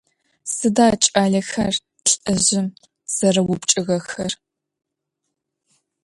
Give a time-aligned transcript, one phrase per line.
[0.55, 1.75] Sıda ç'alexer
[2.09, 2.67] lh'ızjım
[3.15, 4.31] zerêupçç'ığexer?